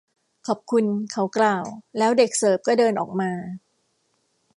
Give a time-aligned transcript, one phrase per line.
[0.47, 1.63] ขอบคุณ เขากล่าว
[1.97, 3.31] แล้วเด็กเสิร์ฟก็เดินออกมา